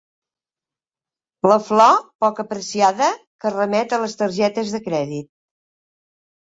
La 1.51 1.57
flor, 1.65 1.93
poc 2.25 2.43
apreciada, 2.45 3.11
que 3.45 3.55
remet 3.57 3.97
a 3.97 4.03
les 4.07 4.19
targetes 4.25 4.77
de 4.77 4.85
crèdit. 4.91 5.33